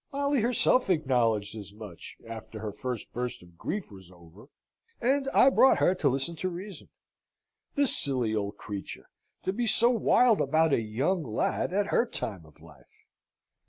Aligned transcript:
Molly 0.11 0.41
herself 0.41 0.89
acknowledged 0.89 1.55
as 1.55 1.71
much, 1.73 2.17
after 2.27 2.57
her 2.57 2.71
first 2.71 3.13
burst 3.13 3.43
of 3.43 3.55
grief 3.55 3.91
was 3.91 4.09
over, 4.09 4.47
and 4.99 5.29
I 5.31 5.51
brought 5.51 5.77
her 5.77 5.93
to 5.93 6.09
listen 6.09 6.35
to 6.37 6.49
reason. 6.49 6.89
The 7.75 7.85
silly 7.85 8.33
old 8.33 8.57
creature! 8.57 9.11
to 9.43 9.53
be 9.53 9.67
so 9.67 9.91
wild 9.91 10.41
about 10.41 10.73
a 10.73 10.81
young 10.81 11.21
lad 11.21 11.71
at 11.71 11.89
her 11.93 12.07
time 12.07 12.47
of 12.47 12.59
life!" 12.59 13.05